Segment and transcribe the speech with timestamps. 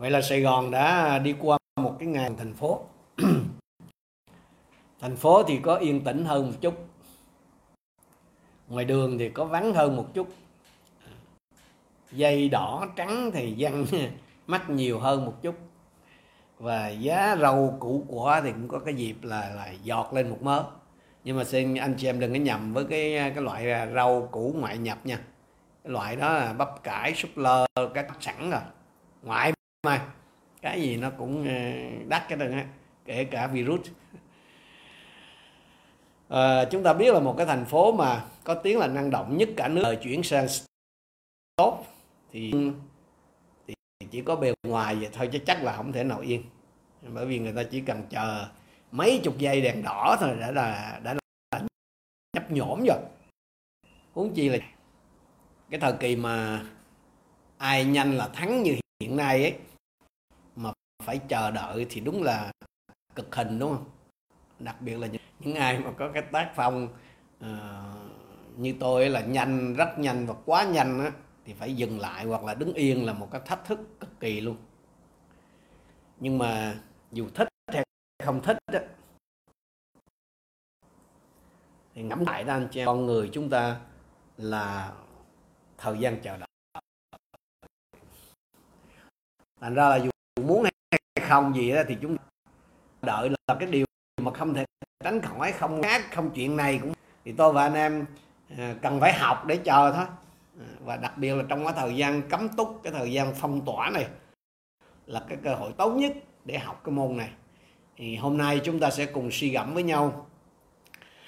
[0.00, 2.80] vậy là Sài Gòn đã đi qua một cái ngày thành phố.
[5.00, 6.74] Thành phố thì có yên tĩnh hơn một chút.
[8.68, 10.28] Ngoài đường thì có vắng hơn một chút.
[12.12, 13.86] Dây đỏ trắng thì dân
[14.46, 15.54] mắt nhiều hơn một chút.
[16.58, 20.42] Và giá rau củ quả thì cũng có cái dịp là là giọt lên một
[20.42, 20.64] mớ.
[21.24, 24.54] Nhưng mà xin anh chị em đừng có nhầm với cái cái loại rau củ
[24.58, 25.18] ngoại nhập nha.
[25.84, 28.60] Cái loại đó là bắp cải, súp lơ, các sẵn rồi.
[29.22, 29.52] Ngoại
[29.82, 30.12] mà
[30.62, 31.54] cái gì nó cũng ờ,
[32.08, 32.66] đắt cái đừng á
[33.04, 33.80] kể cả virus.
[36.28, 39.36] À, chúng ta biết là một cái thành phố mà có tiếng là năng động
[39.36, 39.82] nhất cả nước.
[39.82, 40.46] Ờ, chuyển sang
[41.56, 41.84] tốt
[42.32, 42.52] thì
[43.66, 43.74] thì
[44.10, 46.42] chỉ có bề ngoài vậy thôi chứ chắc là không thể nào yên.
[47.02, 48.48] Bởi vì người ta chỉ cần chờ
[48.90, 51.60] mấy chục giây đèn đỏ thôi đã là đã là
[52.32, 52.98] nhấp nhổm rồi.
[54.12, 54.58] Huống chi là
[55.70, 56.64] cái thời kỳ mà
[57.58, 59.58] ai nhanh là thắng như hiện nay ấy
[60.56, 60.72] mà
[61.02, 62.52] phải chờ đợi thì đúng là
[63.14, 63.90] cực hình đúng không?
[64.58, 66.88] Đặc biệt là những, những ai mà có cái tác phong
[67.38, 67.48] uh,
[68.56, 71.12] như tôi là nhanh rất nhanh và quá nhanh á
[71.44, 74.40] thì phải dừng lại hoặc là đứng yên là một cái thách thức cực kỳ
[74.40, 74.56] luôn.
[76.18, 76.80] Nhưng mà
[77.12, 77.84] dù thích hay
[78.24, 78.78] không thích đó,
[81.94, 83.80] thì ngẫm lại đó anh chị con người chúng ta
[84.36, 84.92] là
[85.78, 86.49] thời gian chờ đợi.
[89.60, 90.10] Thành ra là dù
[90.42, 92.16] muốn hay không gì đó thì chúng
[93.02, 93.86] đợi là cái điều
[94.22, 94.64] mà không thể
[95.04, 96.92] tránh khỏi, không khác, không chuyện này cũng
[97.24, 98.06] thì tôi và anh em
[98.58, 100.06] ờ, cần phải học để chờ thôi.
[100.58, 103.64] Ờ, và đặc biệt là trong cái thời gian cấm túc, cái thời gian phong
[103.64, 104.06] tỏa này
[105.06, 106.12] là cái cơ hội tốt nhất
[106.44, 107.30] để học cái môn này.
[107.96, 110.26] Thì hôm nay chúng ta sẽ cùng suy gẫm với nhau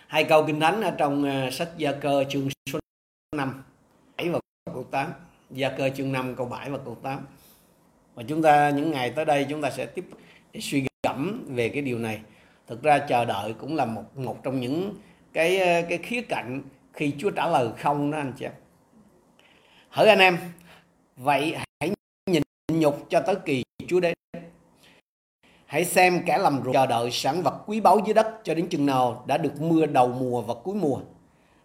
[0.07, 2.79] hai câu kinh thánh ở trong ờ, sách Gia Cơ chương số
[3.37, 3.63] 5
[4.17, 4.39] 7 và
[4.75, 5.13] câu 8
[5.51, 7.27] Gia Cơ chương 5 câu 7 và câu 8
[8.15, 10.05] và chúng ta, những ngày tới đây chúng ta sẽ tiếp
[10.53, 12.21] để suy gẫm về cái điều này.
[12.67, 14.95] Thực ra chờ đợi cũng là một một trong những
[15.33, 15.59] cái
[15.89, 16.63] cái khía cạnh
[16.93, 18.53] khi Chúa trả lời không đó anh chị em.
[19.89, 20.39] Hỡi anh em,
[21.17, 21.91] vậy hãy
[22.31, 24.15] nhìn nhục cho tới kỳ Chúa đến.
[25.67, 28.69] Hãy xem kẻ làm ruộng chờ đợi sản vật quý báu dưới đất cho đến
[28.69, 31.01] chừng nào đã được mưa đầu mùa và cuối mùa.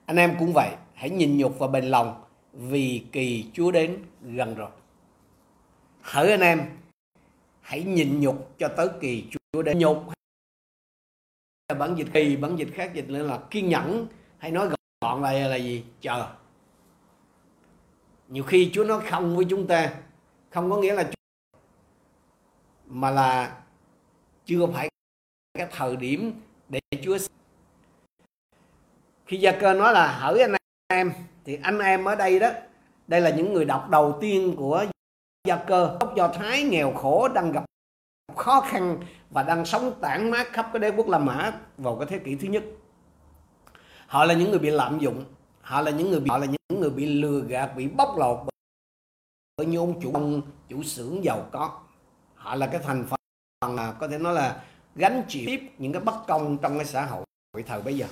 [0.05, 4.55] Anh em cũng vậy, hãy nhìn nhục và bền lòng vì kỳ Chúa đến gần
[4.55, 4.69] rồi
[6.07, 6.69] hỡi anh em,
[7.61, 10.03] hãy nhịn nhục cho tới kỳ Chúa đến nhục
[11.79, 14.07] bản dịch kỳ, bản dịch khác dịch nữa là kiên nhẫn
[14.37, 14.69] hay nói
[15.01, 15.83] gọn lại là là gì?
[16.01, 16.27] Chờ.
[18.27, 19.93] Nhiều khi Chúa nói không với chúng ta,
[20.49, 21.11] không có nghĩa là
[22.85, 23.57] mà là
[24.45, 24.89] chưa phải
[25.53, 27.17] cái thời điểm để Chúa
[29.25, 30.53] khi gia cơ nói là hỡi anh
[30.87, 31.11] em
[31.45, 32.51] thì anh em ở đây đó,
[33.07, 34.85] đây là những người đọc đầu tiên của
[35.43, 37.65] gia cơ gốc do thái nghèo khổ đang gặp
[38.35, 38.97] khó khăn
[39.29, 42.35] và đang sống tản mát khắp cái đế quốc La Mã vào cái thế kỷ
[42.35, 42.63] thứ nhất.
[44.07, 45.25] Họ là những người bị lạm dụng,
[45.61, 48.39] họ là những người bị, họ là những người bị lừa gạt, bị bóc lột
[49.57, 51.79] bởi những ông chủ ông chủ xưởng giàu có.
[52.35, 54.63] Họ là cái thành phần là có thể nói là
[54.95, 57.23] gánh chịu tiếp những cái bất công trong cái xã hội
[57.67, 58.05] thời bây giờ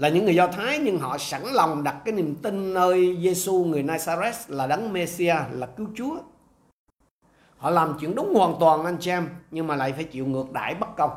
[0.00, 3.64] là những người Do Thái nhưng họ sẵn lòng đặt cái niềm tin nơi Giêsu
[3.64, 6.16] người Nazareth là đấng Messia là cứu Chúa.
[7.56, 10.52] Họ làm chuyện đúng hoàn toàn anh chị em nhưng mà lại phải chịu ngược
[10.52, 11.10] đãi bất công.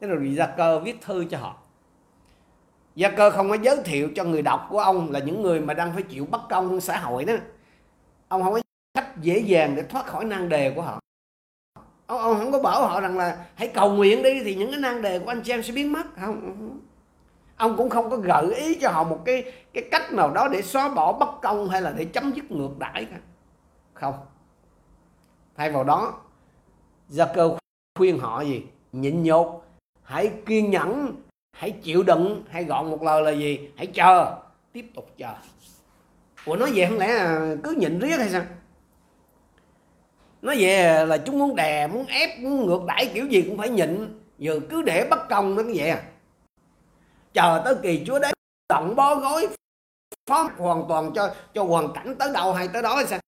[0.00, 1.56] Thế rồi gia cơ viết thư cho họ.
[2.94, 5.74] Gia cơ không có giới thiệu cho người đọc của ông là những người mà
[5.74, 7.34] đang phải chịu bất công xã hội đó.
[8.28, 8.60] Ông không có
[8.94, 11.00] cách dễ dàng để thoát khỏi nan đề của họ.
[12.06, 14.80] Ông, ông không có bảo họ rằng là hãy cầu nguyện đi thì những cái
[14.80, 16.06] nan đề của anh chị em sẽ biến mất.
[16.20, 16.80] Không
[17.62, 20.62] ông cũng không có gợi ý cho họ một cái cái cách nào đó để
[20.62, 23.16] xóa bỏ bất công hay là để chấm dứt ngược đãi cả.
[23.94, 24.14] Không.
[25.56, 26.14] Thay vào đó,
[27.08, 27.56] gia cơ
[27.98, 28.62] khuyên họ gì?
[28.92, 29.64] Nhịn nhục,
[30.02, 31.14] hãy kiên nhẫn,
[31.52, 33.70] hãy chịu đựng hay gọn một lời là gì?
[33.76, 34.36] Hãy chờ,
[34.72, 35.34] tiếp tục chờ.
[36.46, 38.42] Ủa, nói vậy không lẽ là cứ nhịn riết hay sao?
[40.42, 43.68] Nói về là chúng muốn đè, muốn ép, muốn ngược đãi kiểu gì cũng phải
[43.68, 44.20] nhịn.
[44.38, 46.02] Giờ cứ để bất công nó như vậy à
[47.32, 48.34] chờ tới kỳ chúa đến
[48.68, 49.48] tận bó gối
[50.30, 53.20] phó hoàn toàn cho cho hoàn cảnh tới đâu hay tới đó sẽ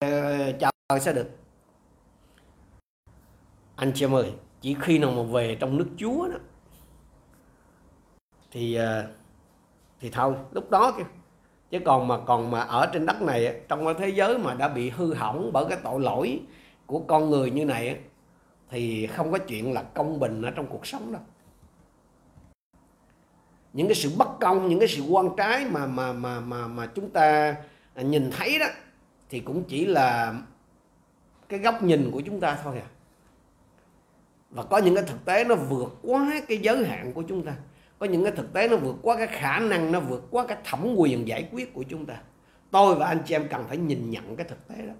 [0.00, 1.30] sao chờ sao được.
[3.76, 6.38] Anh chị em ơi, chỉ khi nào mà về trong nước chúa đó,
[8.50, 9.06] thì ờ,
[10.00, 11.04] thì thôi, lúc đó kia
[11.70, 14.68] chứ còn mà còn mà ở trên đất này trong cái thế giới mà đã
[14.68, 16.40] bị hư hỏng bởi cái tội lỗi
[16.86, 17.98] của con người như này
[18.70, 21.22] thì không có chuyện là công bình ở trong cuộc sống đâu
[23.72, 26.86] những cái sự bất công những cái sự quan trái mà mà mà mà mà
[26.86, 27.56] chúng ta
[27.94, 28.66] à, nhìn thấy đó
[29.30, 30.34] thì cũng chỉ là
[31.48, 32.88] cái góc nhìn của chúng ta thôi à.
[34.50, 37.52] Và có những cái thực tế nó vượt quá cái giới hạn của chúng ta.
[37.98, 40.56] Có những cái thực tế nó vượt quá cái khả năng nó vượt quá cái
[40.64, 42.14] thẩm quyền giải quyết của chúng ta.
[42.70, 44.92] Tôi và anh chị em cần phải nhìn nhận cái thực tế đó.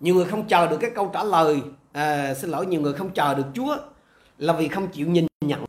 [0.00, 1.62] Nhiều người không chờ được cái câu trả lời
[1.92, 3.76] à, xin lỗi nhiều người không chờ được Chúa
[4.38, 5.64] là vì không chịu nhìn nhận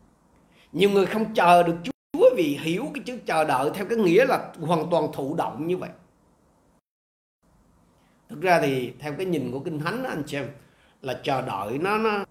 [0.72, 4.26] nhiều người không chờ được Chúa vì hiểu cái chữ chờ đợi theo cái nghĩa
[4.26, 5.90] là hoàn toàn thụ động như vậy.
[8.30, 10.50] Thực ra thì theo cái nhìn của kinh thánh đó, anh xem
[11.02, 12.26] là chờ đợi nó nó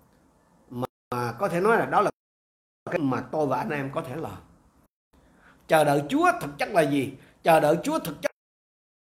[0.71, 2.11] mà, mà có thể nói là đó là
[2.91, 4.39] cái mà tôi và anh em có thể làm.
[5.67, 7.13] Chờ đợi Chúa thực chất là gì?
[7.43, 8.33] Chờ đợi Chúa thực chất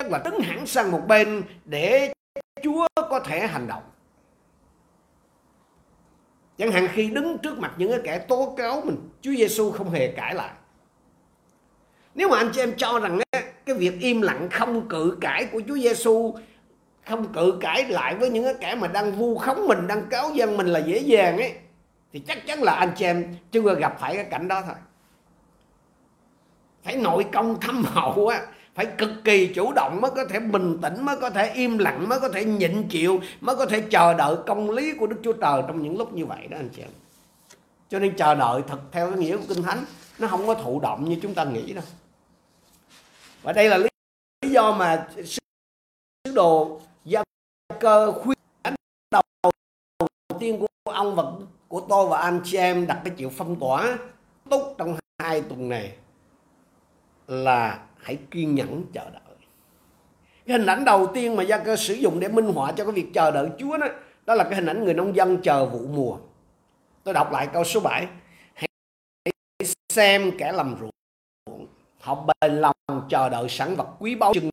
[0.10, 2.13] là đứng hẳn sang một bên để
[2.63, 3.83] Chúa có thể hành động
[6.57, 9.90] chẳng hạn khi đứng trước mặt những cái kẻ tố cáo mình, Chúa Giêsu không
[9.90, 10.52] hề cãi lại.
[12.16, 13.19] Nếu mà anh chị em cho rằng
[13.66, 16.34] cái việc im lặng không cự cãi của Chúa Giêsu
[17.06, 20.31] không cự cãi lại với những cái kẻ mà đang vu khống mình, đang cáo
[20.31, 21.54] dân mình là dễ dàng ấy,
[22.13, 24.75] thì chắc chắn là anh chị em chưa gặp phải cái cảnh đó thôi.
[26.84, 28.42] Phải nội công thâm hậu á
[28.75, 32.10] phải cực kỳ chủ động mới có thể bình tĩnh, mới có thể im lặng,
[32.10, 35.33] mới có thể nhịn chịu, mới có thể chờ đợi công lý của Đức Chúa
[35.33, 36.89] Trời trong những lúc như vậy đó anh chị em.
[37.89, 39.86] Cho nên chờ đợi thật theo cái nghĩa của kinh thánh,
[40.19, 41.83] nó không có thụ động như chúng ta nghĩ đâu.
[43.42, 43.89] Và đây là lý
[44.42, 45.39] do mà sứ
[46.33, 47.24] đồ gia
[47.80, 48.38] cơ khuyên
[49.12, 49.22] đầu
[50.39, 51.24] tiên của ông và
[51.68, 53.98] của tôi và anh chị em đặt cái chịu phong tỏa
[54.50, 55.94] túc trong hai tuần này
[57.27, 59.22] là hãy kiên nhẫn chờ đợi.
[60.45, 62.94] Cái hình ảnh đầu tiên mà gia cơ sử dụng để minh họa cho cái
[62.94, 63.88] việc chờ đợi Chúa đó
[64.25, 66.18] đó là cái hình ảnh người nông dân chờ vụ mùa.
[67.04, 68.07] Tôi đọc lại câu số 7
[68.54, 68.68] hãy
[69.89, 71.68] xem kẻ làm ruộng.
[72.00, 72.75] Họ bền lòng
[73.10, 74.50] chờ đợi sản vật quý báu chừng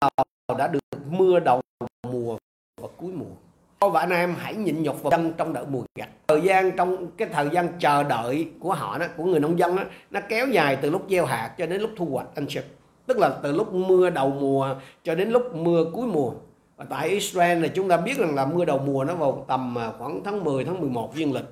[0.00, 0.10] nào
[0.58, 0.80] đã được
[1.10, 1.60] mưa đầu
[2.02, 2.38] mùa
[2.80, 3.34] và cuối mùa
[3.78, 6.08] tôi và anh em hãy nhịn nhục và dân trong đợi mùa gặt.
[6.26, 9.76] Thời gian trong cái thời gian chờ đợi của họ đó của người nông dân
[9.76, 12.60] đó, nó kéo dài từ lúc gieo hạt cho đến lúc thu hoạch anh chị.
[13.06, 16.32] Tức là từ lúc mưa đầu mùa cho đến lúc mưa cuối mùa.
[16.76, 19.78] Và tại Israel là chúng ta biết rằng là mưa đầu mùa nó vào tầm
[19.78, 21.44] à, khoảng tháng 10 tháng 11 dương lịch.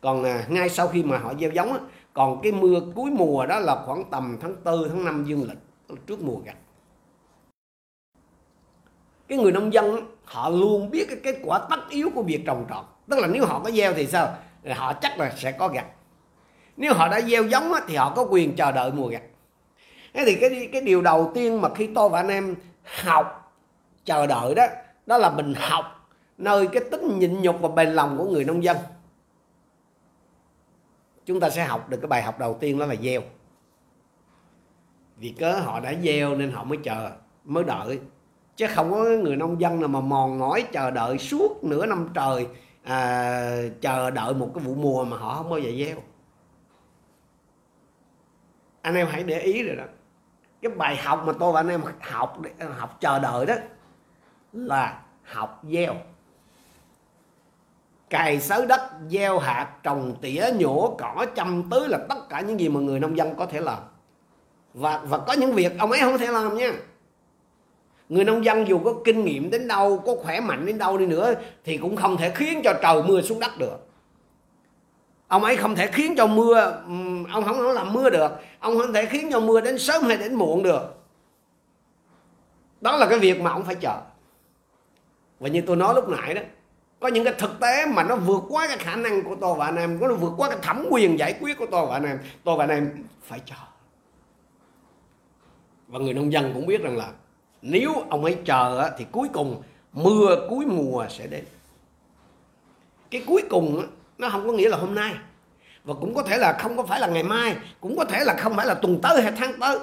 [0.00, 1.78] Còn à, ngay sau khi mà họ gieo giống á,
[2.12, 5.58] còn cái mưa cuối mùa đó là khoảng tầm tháng 4 tháng 5 dương lịch
[6.06, 6.56] trước mùa gặt.
[9.28, 9.96] Cái người nông dân
[10.30, 12.84] họ luôn biết cái kết quả tất yếu của việc trồng trọt.
[13.08, 14.36] Tức là nếu họ có gieo thì sao?
[14.74, 15.86] Họ chắc là sẽ có gặt.
[16.76, 19.22] Nếu họ đã gieo giống thì họ có quyền chờ đợi mùa gặt.
[20.14, 22.56] Thế thì cái cái điều đầu tiên mà khi tôi và anh em
[23.02, 23.54] học,
[24.04, 24.66] chờ đợi đó
[25.06, 28.64] đó là mình học nơi cái tính nhịn nhục và bền lòng của người nông
[28.64, 28.76] dân.
[31.26, 33.20] Chúng ta sẽ học được cái bài học đầu tiên đó là gieo.
[35.16, 37.10] Vì cớ họ đã gieo nên họ mới chờ,
[37.44, 38.00] mới đợi
[38.56, 42.08] chứ không có người nông dân nào mà mòn mỏi chờ đợi suốt nửa năm
[42.14, 42.46] trời
[42.82, 45.96] à, chờ đợi một cái vụ mùa mà họ không bao giờ gieo.
[48.82, 49.84] Anh em hãy để ý rồi đó.
[50.62, 52.38] Cái bài học mà tôi và anh em học
[52.76, 53.54] học chờ đợi đó
[54.52, 55.94] là học gieo.
[58.10, 62.60] Cày xới đất gieo hạt trồng tỉa nhổ cỏ chăm tưới là tất cả những
[62.60, 63.78] gì mà người nông dân có thể làm.
[64.74, 66.72] Và và có những việc ông ấy không thể làm nha
[68.10, 71.06] người nông dân dù có kinh nghiệm đến đâu, có khỏe mạnh đến đâu đi
[71.06, 73.86] nữa, thì cũng không thể khiến cho trời mưa xuống đất được.
[75.28, 76.82] Ông ấy không thể khiến cho mưa
[77.32, 80.16] ông không có làm mưa được, ông không thể khiến cho mưa đến sớm hay
[80.16, 80.82] đến muộn được.
[82.80, 84.00] Đó là cái việc mà ông phải chờ.
[85.40, 86.42] Và như tôi nói lúc nãy đó,
[87.00, 89.64] có những cái thực tế mà nó vượt quá cái khả năng của tôi và
[89.64, 92.18] anh em nó vượt quá cái thẩm quyền giải quyết của tôi và anh em
[92.44, 93.54] tôi và anh em phải chờ.
[95.86, 97.08] Và người nông dân cũng biết rằng là
[97.62, 99.62] nếu ông ấy chờ thì cuối cùng
[99.92, 101.44] mưa cuối mùa sẽ đến.
[103.10, 103.86] Cái cuối cùng
[104.18, 105.14] nó không có nghĩa là hôm nay.
[105.84, 108.36] Và cũng có thể là không có phải là ngày mai, cũng có thể là
[108.38, 109.78] không phải là tuần tới hay tháng tới.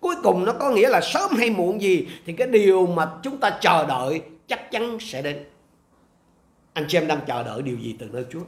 [0.00, 3.38] Cuối cùng nó có nghĩa là sớm hay muộn gì, thì cái điều mà chúng
[3.38, 5.44] ta chờ đợi chắc chắn sẽ đến.
[6.72, 8.40] Anh chị em đang chờ đợi điều gì từ nơi Chúa?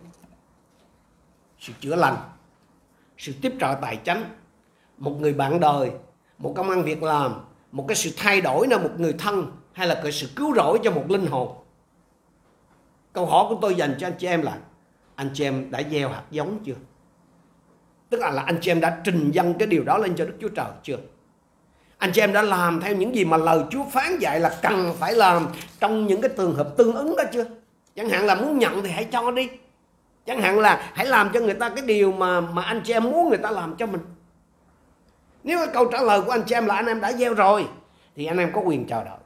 [1.60, 2.16] Sự chữa lành,
[3.18, 4.24] sự tiếp trợ tài chánh,
[4.98, 5.90] một người bạn đời,
[6.38, 7.34] một công ăn việc làm
[7.76, 10.78] một cái sự thay đổi nào một người thân hay là cái sự cứu rỗi
[10.84, 11.56] cho một linh hồn?
[13.12, 14.58] Câu hỏi của tôi dành cho anh chị em là
[15.14, 16.74] anh chị em đã gieo hạt giống chưa?
[18.10, 20.34] Tức là, là anh chị em đã trình dâng cái điều đó lên cho đức
[20.40, 20.96] chúa trời chưa?
[21.98, 24.94] Anh chị em đã làm theo những gì mà lời chúa phán dạy là cần
[24.98, 25.46] phải làm
[25.80, 27.44] trong những cái trường hợp tương ứng đó chưa?
[27.96, 29.48] Chẳng hạn là muốn nhận thì hãy cho đi.
[30.26, 33.04] Chẳng hạn là hãy làm cho người ta cái điều mà mà anh chị em
[33.04, 34.00] muốn người ta làm cho mình
[35.46, 37.68] nếu cái câu trả lời của anh chị em là anh em đã gieo rồi,
[38.16, 39.18] thì anh em có quyền chờ đợi.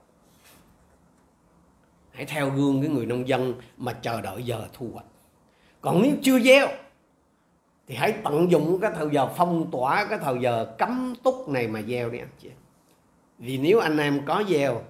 [2.10, 5.06] Hãy theo gương cái người nông dân mà chờ đợi giờ thu hoạch.
[5.80, 6.68] Còn nếu chưa gieo,
[7.86, 11.68] thì hãy tận dụng cái thời giờ phong tỏa, cái thời giờ cấm túc này
[11.68, 12.50] mà gieo đi anh chị
[13.38, 14.82] vì nếu anh em có gieo,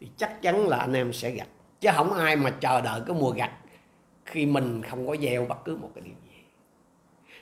[0.00, 1.48] thì chắc chắn là anh em sẽ gặt.
[1.80, 3.50] Chứ không ai mà chờ đợi cái mùa gặt
[4.24, 6.25] khi mình không có gieo bất cứ một cái điều gì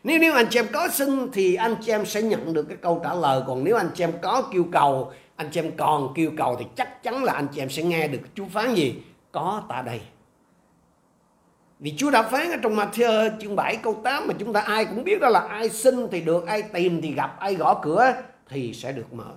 [0.05, 2.77] nếu nếu anh chị em có xin thì anh chị em sẽ nhận được cái
[2.77, 6.13] câu trả lời còn nếu anh chị em có kêu cầu anh chị em còn
[6.15, 9.03] kêu cầu thì chắc chắn là anh chị em sẽ nghe được Chúa phán gì
[9.33, 10.01] có ta đây
[11.79, 14.85] vì Chúa đã phán ở trong Matthew chương 7 câu 8 mà chúng ta ai
[14.85, 18.13] cũng biết đó là ai xin thì được, ai tìm thì gặp, ai gõ cửa
[18.49, 19.33] thì sẽ được mở.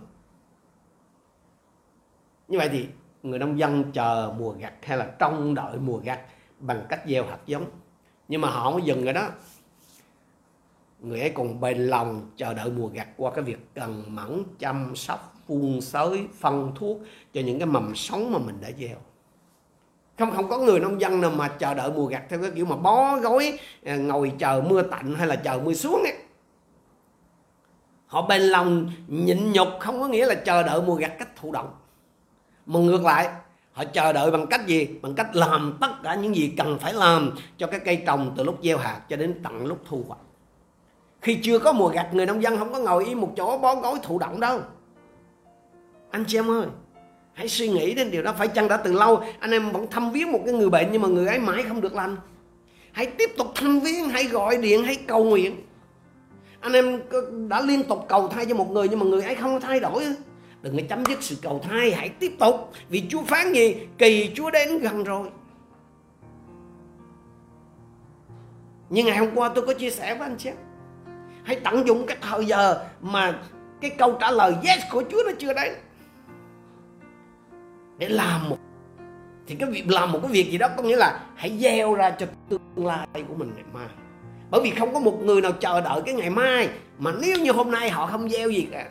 [2.47, 2.87] Như vậy thì
[3.23, 6.19] người nông dân chờ mùa gặt hay là trông đợi mùa gặt
[6.59, 7.65] bằng cách gieo hạt giống.
[8.27, 9.27] Nhưng mà họ không dừng rồi đó.
[10.99, 14.95] Người ấy còn bền lòng chờ đợi mùa gặt qua cái việc cần mẫn chăm
[14.95, 16.97] sóc, phun sới, phân thuốc
[17.33, 18.97] cho những cái mầm sống mà mình đã gieo.
[20.19, 22.65] Không không có người nông dân nào mà chờ đợi mùa gặt theo cái kiểu
[22.65, 26.13] mà bó gối à, ngồi chờ mưa tạnh hay là chờ mưa xuống ấy.
[28.07, 31.51] Họ bền lòng nhịn nhục không có nghĩa là chờ đợi mùa gặt cách thụ
[31.51, 31.75] động.
[32.65, 33.29] Mà ngược lại
[33.71, 34.87] họ chờ đợi bằng cách gì?
[35.01, 38.43] Bằng cách làm tất cả những gì cần phải làm cho cái cây trồng từ
[38.43, 40.19] lúc gieo hạt cho đến tận lúc thu hoạch
[41.21, 43.75] khi chưa có mùa gặt, người nông dân không có ngồi yên một chỗ bó
[43.75, 44.59] gối thụ động đâu.
[46.11, 46.65] Anh chị em ơi,
[47.33, 50.11] hãy suy nghĩ đến điều đó, phải chăng đã từ lâu anh em vẫn thăm
[50.11, 52.15] viếng một cái người bệnh nhưng mà người ấy mãi không được lành?
[52.91, 55.55] Hãy tiếp tục thăm viếng, hãy gọi điện, hãy cầu nguyện.
[56.59, 57.01] Anh em
[57.49, 60.03] đã liên tục cầu thai cho một người nhưng mà người ấy không thay đổi
[60.61, 62.55] đừng có chấm dứt sự cầu thai, hãy tiếp tục.
[62.89, 63.75] Vì chúa phán gì?
[63.97, 65.27] Kỳ chúa đến gần rồi.
[68.89, 70.49] Nhưng ngày hôm qua tôi có chia sẻ với anh chị
[71.47, 73.39] hãy tận dụng cái thời giờ mà
[73.81, 75.73] cái câu trả lời yes của chúa nó chưa đến
[77.97, 78.57] để làm một
[79.47, 82.09] thì cái việc làm một cái việc gì đó có nghĩa là hãy gieo ra
[82.09, 83.87] cho tương lai của mình ngày mai.
[84.51, 87.51] Bởi vì không có một người nào chờ đợi cái ngày mai mà nếu như
[87.51, 88.89] hôm nay họ không gieo gì cả,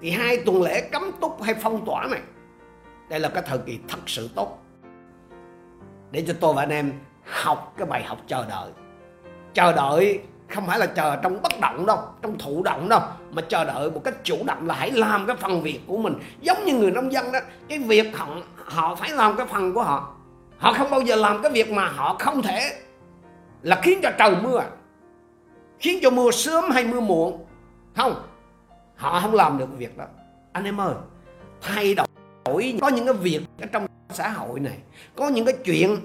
[0.00, 2.20] thì hai tuần lễ cấm túc hay phong tỏa này,
[3.08, 4.58] đây là cái thời kỳ thật sự tốt
[6.10, 6.92] để cho tôi và anh em
[7.24, 8.70] học cái bài học chờ đợi.
[9.54, 13.00] Chờ đợi không phải là chờ trong bất động đâu, trong thụ động đâu,
[13.30, 16.14] mà chờ đợi một cách chủ động là hãy làm cái phần việc của mình.
[16.40, 17.38] Giống như người nông dân đó,
[17.68, 20.14] cái việc họ họ phải làm cái phần của họ.
[20.58, 22.72] Họ không bao giờ làm cái việc mà họ không thể.
[23.62, 24.62] Là khiến cho trời mưa,
[25.78, 27.44] khiến cho mưa sớm hay mưa muộn.
[27.96, 28.22] Không,
[28.96, 30.04] họ không làm được việc đó.
[30.52, 30.94] Anh em ơi,
[31.62, 32.06] thay đổi
[32.80, 34.78] có những cái việc ở trong xã hội này,
[35.16, 35.96] có những cái chuyện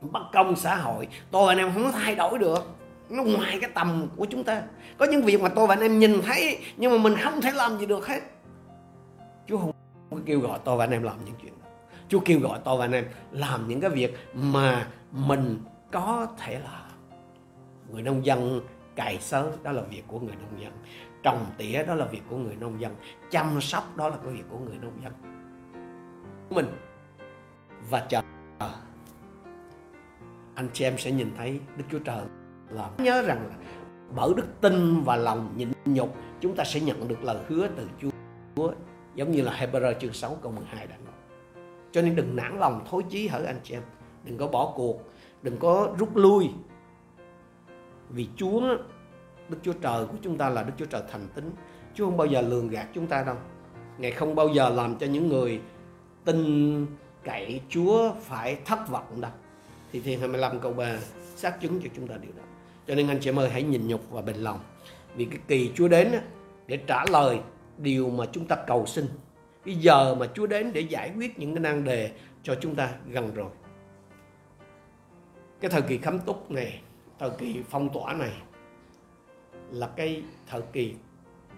[0.00, 2.66] bất công xã hội, tôi anh em không thay đổi được
[3.10, 4.62] nó ngoài cái tầm của chúng ta.
[4.98, 7.50] Có những việc mà tôi và anh em nhìn thấy, nhưng mà mình không thể
[7.52, 8.20] làm gì được hết.
[9.46, 11.68] Chúa không kêu gọi tôi và anh em làm những chuyện đó.
[12.08, 15.58] Chúa kêu gọi tôi và anh em làm những cái việc mà mình
[15.92, 16.90] có thể làm.
[17.92, 18.60] Người nông dân
[18.96, 20.72] cày sớ, đó là việc của người nông dân.
[21.22, 22.94] Trồng tỉa đó là việc của người nông dân.
[23.30, 25.12] Chăm sóc, đó là cái việc của người nông dân.
[26.50, 26.66] Mình
[27.90, 28.20] và chờ.
[30.54, 32.24] Anh chị em sẽ nhìn thấy Đức Chúa Trời
[32.70, 33.56] là nhớ rằng là
[34.14, 37.88] bởi đức tin và lòng nhịn nhục, chúng ta sẽ nhận được lời hứa từ
[38.00, 38.72] Chúa,
[39.14, 41.14] giống như là Hebrew chương 6 câu 12 đã nói.
[41.92, 43.82] Cho nên đừng nản lòng, thối chí hỡi anh chị em.
[44.24, 45.02] Đừng có bỏ cuộc,
[45.42, 46.50] đừng có rút lui.
[48.08, 48.76] Vì Chúa,
[49.48, 51.50] Đức Chúa Trời của chúng ta là Đức Chúa Trời thành tín.
[51.94, 53.36] Chúa không bao giờ lường gạt chúng ta đâu.
[53.98, 55.60] Ngài không bao giờ làm cho những người
[56.24, 56.86] tin
[57.24, 59.30] cậy Chúa phải thất vọng đâu.
[59.92, 60.96] Thì Thiên 25 câu 3
[61.36, 62.42] xác chứng cho chúng ta điều đó
[62.90, 64.60] cho nên anh chị em ơi, hãy nhìn nhục và bình lòng.
[65.14, 66.12] Vì cái kỳ Chúa đến
[66.66, 67.40] để trả lời
[67.78, 69.08] điều mà chúng ta cầu xin.
[69.64, 72.90] Cái giờ mà Chúa đến để giải quyết những cái nan đề cho chúng ta
[73.06, 73.50] gần rồi.
[75.60, 76.80] Cái thời kỳ khám túc này,
[77.18, 78.32] thời kỳ phong tỏa này,
[79.70, 80.94] là cái thời kỳ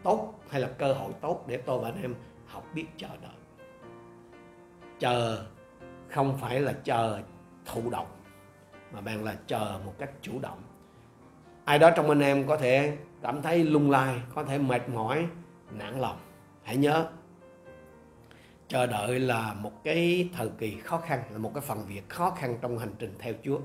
[0.02, 2.14] tốt hay là cơ hội tốt để tôi và anh em
[2.46, 3.66] học biết chờ đợi.
[4.98, 5.44] Chờ
[6.10, 7.20] không phải là chờ
[7.66, 8.08] thụ động,
[8.92, 10.62] mà bạn là chờ một cách chủ động
[11.64, 15.26] ai đó trong anh em có thể cảm thấy lung lay có thể mệt mỏi,
[15.72, 16.16] nản lòng.
[16.62, 17.06] Hãy nhớ,
[18.68, 22.30] chờ đợi là một cái thời kỳ khó khăn, là một cái phần việc khó
[22.30, 23.58] khăn trong hành trình theo Chúa.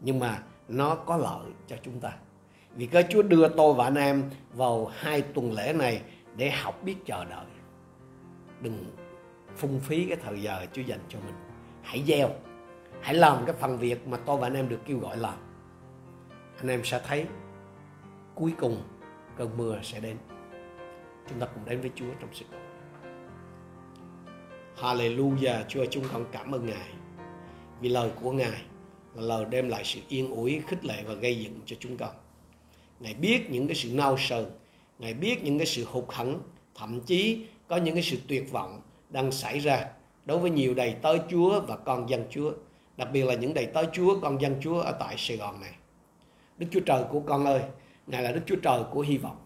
[0.00, 2.12] Nhưng mà nó có lợi cho chúng ta.
[2.74, 6.02] Vì Cơ Chúa đưa tôi và anh em vào hai tuần lễ này
[6.36, 7.46] để học biết chờ đợi.
[8.60, 8.84] Đừng
[9.56, 11.34] phung phí cái thời giờ Chúa dành cho mình.
[11.82, 12.30] Hãy gieo,
[13.00, 15.34] hãy làm cái phần việc mà tôi và anh em được kêu gọi làm
[16.56, 17.26] anh em sẽ thấy
[18.34, 18.82] cuối cùng
[19.36, 20.16] cơn mưa sẽ đến
[21.28, 22.44] chúng ta cùng đến với Chúa trong sự
[24.76, 26.88] Hallelujah Chúa chúng con cảm ơn Ngài
[27.80, 28.62] vì lời của Ngài
[29.14, 32.10] là lời đem lại sự yên ủi, khích lệ và gây dựng cho chúng con.
[33.00, 34.44] Ngài biết những cái sự nao sờn,
[34.98, 36.40] Ngài biết những cái sự hụt hẫng,
[36.74, 39.86] thậm chí có những cái sự tuyệt vọng đang xảy ra
[40.24, 42.52] đối với nhiều đầy tớ Chúa và con dân Chúa,
[42.96, 45.72] đặc biệt là những đầy tớ Chúa, con dân Chúa ở tại Sài Gòn này.
[46.58, 47.62] Đức Chúa Trời của con ơi,
[48.06, 49.36] Ngài là Đức Chúa Trời của hy vọng.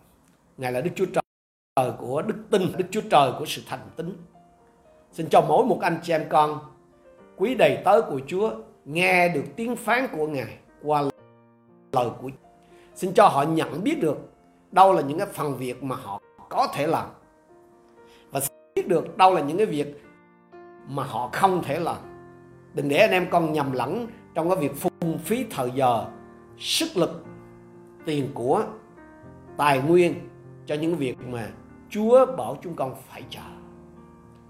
[0.57, 4.17] Ngài là Đức Chúa Trời của đức tin, Đức Chúa Trời của sự thành tín.
[5.13, 6.59] Xin cho mỗi một anh chị em con
[7.37, 8.53] quý đầy tớ của Chúa
[8.85, 11.03] nghe được tiếng phán của Ngài qua
[11.93, 12.49] lời của Chúa.
[12.95, 14.19] Xin cho họ nhận biết được
[14.73, 17.09] đâu là những cái phần việc mà họ có thể làm
[18.31, 18.41] và
[18.75, 20.03] biết được đâu là những cái việc
[20.89, 21.97] mà họ không thể làm.
[22.75, 26.07] Đừng để anh em con nhầm lẫn trong cái việc phung phí thời giờ,
[26.61, 27.25] sức lực,
[28.05, 28.65] tiền của,
[29.57, 30.29] tài nguyên
[30.67, 31.49] cho những việc mà
[31.91, 33.41] Chúa bảo chúng con phải chờ.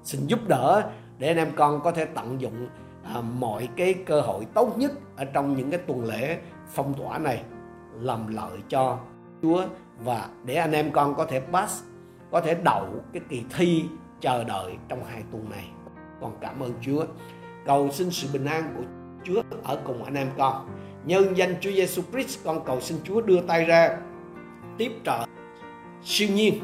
[0.02, 2.68] Xin giúp đỡ để anh em con có thể tận dụng
[3.04, 7.18] à, mọi cái cơ hội tốt nhất ở trong những cái tuần lễ phong tỏa
[7.18, 7.42] này
[7.94, 8.98] làm lợi cho
[9.42, 9.64] Chúa
[10.04, 11.84] và để anh em con có thể pass
[12.30, 13.84] có thể đậu cái kỳ thi
[14.20, 15.68] chờ đợi trong hai tuần này.
[16.20, 17.04] Con cảm ơn Chúa.
[17.66, 18.82] Cầu xin sự bình an của
[19.24, 20.68] Chúa ở cùng anh em con
[21.04, 23.96] nhân danh Chúa Giêsu Christ con cầu xin Chúa đưa tay ra
[24.78, 25.24] tiếp trợ
[26.02, 26.60] siêu nhiên.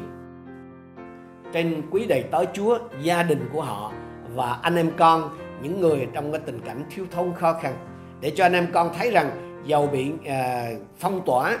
[1.53, 3.91] Trên quý đầy tớ Chúa gia đình của họ
[4.35, 7.73] và anh em con những người trong cái tình cảnh thiếu thốn khó khăn
[8.21, 11.57] để cho anh em con thấy rằng dầu bị uh, phong tỏa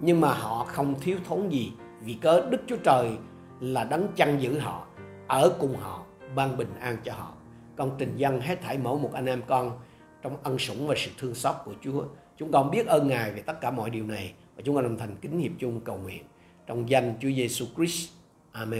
[0.00, 3.10] nhưng mà họ không thiếu thốn gì vì cớ Đức Chúa Trời
[3.60, 4.86] là đấng chăn giữ họ
[5.26, 6.02] ở cùng họ
[6.34, 7.32] ban bình an cho họ.
[7.76, 9.78] Con trình dân hết thảy mỗi một anh em con
[10.22, 12.04] trong ân sủng và sự thương xót của Chúa.
[12.38, 14.98] Chúng con biết ơn Ngài về tất cả mọi điều này và chúng con đồng
[14.98, 16.22] thành kính hiệp chung cầu nguyện.
[16.66, 18.10] Trong danh Chúa Giêsu Christ.
[18.52, 18.78] Amen.